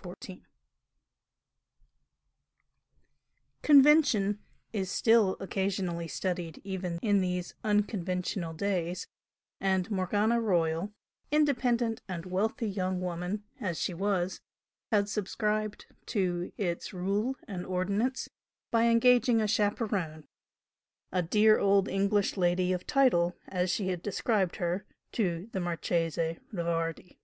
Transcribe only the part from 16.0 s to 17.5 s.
to its rule